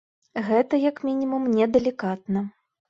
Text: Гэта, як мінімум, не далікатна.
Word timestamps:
Гэта, 0.47 0.79
як 0.89 1.03
мінімум, 1.11 1.47
не 1.59 1.71
далікатна. 1.77 2.49